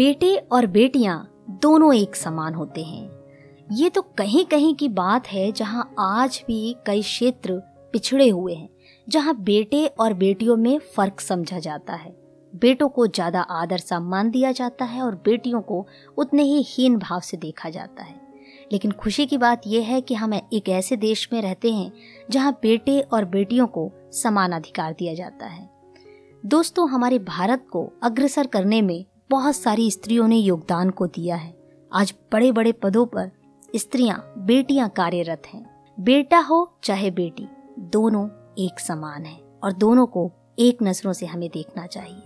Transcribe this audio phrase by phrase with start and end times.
[0.00, 5.50] बेटे और बेटियाँ दोनों एक समान होते हैं। ये तो कहीं कहीं की बात है
[5.52, 7.54] जहाँ आज भी कई क्षेत्र
[7.92, 8.68] पिछड़े हुए हैं,
[9.08, 12.14] जहाँ बेटे और बेटियों में फ़र्क समझा जाता है।
[12.52, 15.86] बेटों को ज़्यादा आदर सम्मान दिया जाता है और बेटियों को
[16.18, 18.14] उतने ही हीन भाव से देखा जाता है।
[18.72, 21.92] लेकिन खुशी की बात यह है कि हम एक ऐसे देश में रहते हैं
[22.30, 25.68] जहाँ बेटे और बेटियों को समान अधिकार दिया जाता है।
[26.44, 31.54] दोस्तों, हमारे भारत को अग्रसर करने में बहुत सारी स्त्रियों ने योगदान को दिया है।
[31.92, 33.30] आज बड़े बड़े पदों पर
[33.76, 40.32] स्त्रियाँ, बेटियाँ कार्यरत हैं। बेटा हो चाहे बेटी, दोनों एक समान है और दोनों को
[40.58, 42.22] एक नज़रों से हमें देखना चाहिए।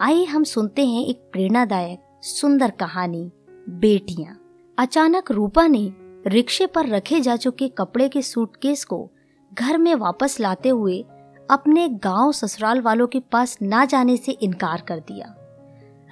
[0.00, 3.32] आइए हम सुनते हैं एक प्रेरणादायक, सुंदर कहानी,
[3.68, 4.40] बेटियाँ।
[4.78, 5.92] अचानक रूपा ने
[6.26, 9.10] रिक्शे पर रखे जा चुके कपड़े के सूटकेस को
[9.54, 11.04] घर में वापस लाते हुए
[11.50, 15.34] अपने गाँव ससुराल वालों के पास ना जाने से इनकार कर दिया।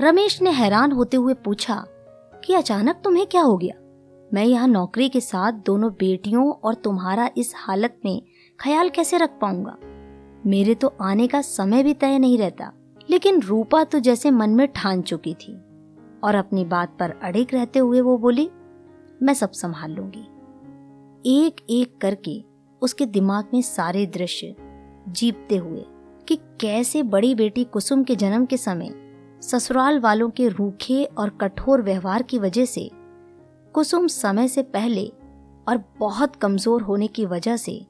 [0.01, 1.75] रमेश ने हैरान होते हुए पूछा,
[2.45, 3.75] कि अचानक तुम्हें क्या हो गया?
[4.35, 8.21] मैं यहाँ नौकरी के साथ दोनों बेटियों और तुम्हारा इस हालत में
[8.59, 9.77] ख्याल कैसे रख पाऊँगा?
[10.47, 12.71] मेरे तो आने का समय भी तय नहीं रहता,
[13.11, 15.55] लेकिन रूपा तो जैसे मन में ठान चुकी थी।
[16.25, 18.49] और अपनी बात पर अड़िग रहते हुए वो बोली,
[19.23, 20.27] मैं सब संभाल लूँगी।
[21.29, 22.41] एक एक करके
[22.83, 24.55] उसके दिमाग में सारे दृश्य
[25.09, 25.85] जीपते हुए
[26.29, 28.95] कि कैसे बड़ी बेटी कुसुम के जन्म के समय
[29.43, 32.89] ससुराल वालों के रूखे और कठोर व्यवहार की वजह से,
[33.75, 35.07] कुसुम समय से पहले
[35.67, 37.81] और बहुत कमज़ोर होने की वजह से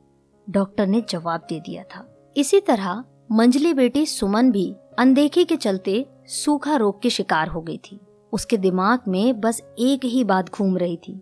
[0.46, 6.04] डॉक्टर ने जवाब दे दिया था। इसी तरह मंजली बेटी सुमन भी अनदेखी के चलते
[6.34, 7.98] सूखा रोग की शिकार हो गई थी।
[8.32, 11.20] उसके दिमाग में बस एक ही बात घूम रही थी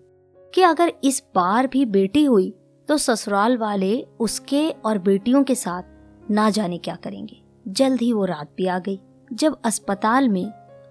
[0.53, 2.53] कि अगर इस बार भी बेटी हुई
[2.89, 8.25] तो ससुराल वाले उसके और बेटियों के साथ ना जाने क्या करेंगे। जल्द ही वो
[8.25, 9.01] रात भी आ गई।
[9.33, 10.47] जब अस्पताल में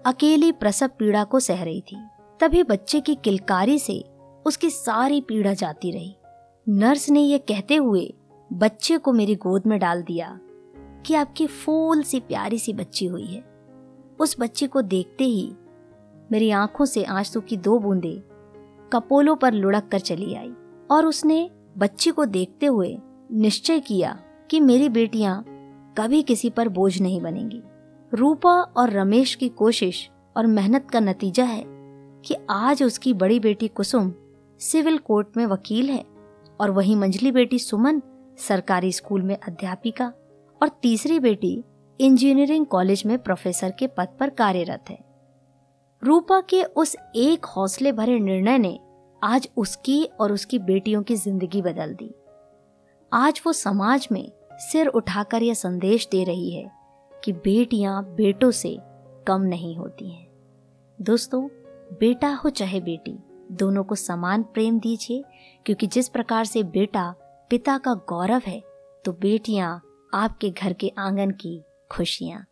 [0.06, 1.96] अकेली प्रसव पीड़ा को सह रही थी,
[2.40, 4.04] तभी बच्चे की किलकारी से
[4.46, 6.16] उसकी सारी पीड़ा जाती रही।
[6.68, 8.14] नर्स ने यह कहते हुए
[8.52, 10.40] बच्चे को मेरी गोद में डाल दिया
[11.06, 13.44] कि आपकी फूल सी प्यारी सी बच्ची हुई है।
[14.20, 15.52] उस बच्ची को देखते ही
[16.32, 18.22] मेरी आँखों से आँसू की दो बूंदे
[18.92, 20.52] कपोलों पर लुढ़क कर चली आई
[20.90, 22.98] और उसने बच्ची को देखते हुए
[23.32, 24.18] निश्चय किया
[24.50, 25.44] कि मेरी बेटियाँ
[25.98, 27.62] कभी किसी पर बोझ नहीं बनेंगी।
[28.14, 31.62] रूपा और रमेश की कोशिश और मेहनत का नतीजा है
[32.24, 34.12] कि आज उसकी बड़ी बेटी कुसुम
[34.60, 36.04] सिविल कोर्ट में वकील है
[36.60, 38.00] और वही मंजली बेटी सुमन
[38.38, 40.06] सरकारी स्कूल में अध्यापिका
[40.62, 41.64] और तीसरी बेटी
[42.00, 44.98] इंजीनियरिंग कॉलेज में प्रोफेसर के पद पर कार्यरत है।
[46.02, 48.78] रूपा के उस एक हौसले भरे निर्णय ने
[49.22, 52.14] आज उसकी और उसकी बेटियों की ज़िंदगी बदल दी।
[53.12, 56.83] आज वो समाज में सिर उठाकर यह संदेश दे रही है
[57.24, 58.76] कि बेटियाँ बेटों से
[59.26, 60.26] कम नहीं होती हैं।
[60.98, 61.46] दोस्तों,
[62.00, 63.16] बेटा हो चाहे बेटी,
[63.52, 65.22] दोनों को समान प्रेम दीजिए,
[65.66, 67.14] क्योंकि जिस प्रकार से बेटा
[67.50, 68.62] पिता का गौरव है
[69.04, 69.80] तो बेटियाँ
[70.14, 72.44] आपके घर के आँगन की खुशियाँ।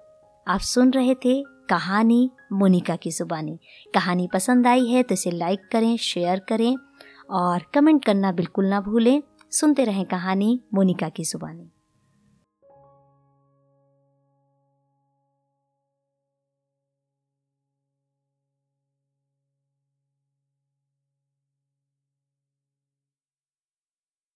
[0.46, 3.58] आप सुन रहे थे कहानी मोनिका की जुबानी।
[3.94, 6.76] कहानी पसंद आई है तो इसे लाइक करें, शेयर करें
[7.30, 11.70] और कमेंट करना बिल्कुल ना भूलें। सुनते रहें कहानी मोनिका की जुबानी।